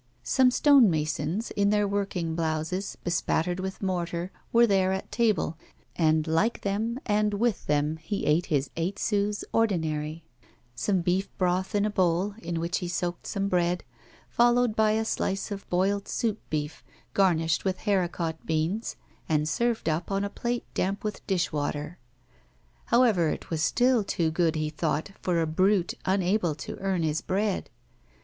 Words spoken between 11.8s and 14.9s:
a bowl, in which he soaked some bread, followed